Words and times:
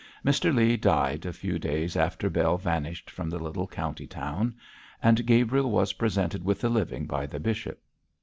Mr 0.25 0.51
Leigh 0.51 0.77
died 0.77 1.27
a 1.27 1.31
few 1.31 1.59
days 1.59 1.95
after 1.95 2.27
Bell 2.27 2.57
vanished 2.57 3.07
from 3.11 3.29
the 3.29 3.37
little 3.37 3.67
county 3.67 4.07
town: 4.07 4.55
and 4.99 5.27
Gabriel 5.27 5.69
was 5.69 5.93
presented 5.93 6.43
with 6.43 6.59
the 6.61 6.69
living 6.69 7.05
by 7.05 7.27
the 7.27 7.39
bishop. 7.39 7.79